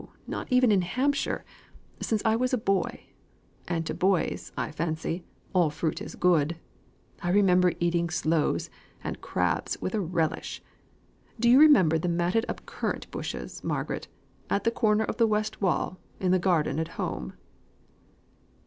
[0.25, 1.45] not even in Hampshire
[2.01, 3.01] since I was a boy;
[3.67, 6.57] and, to boys, I fancy, all fruit is good.
[7.21, 8.71] I remember eating sloes
[9.03, 10.63] and crabs with a relish.
[11.39, 14.07] Do you remember the matted up currant bushes, Margaret,
[14.49, 17.33] at the corner of the west wall at the garden at home?"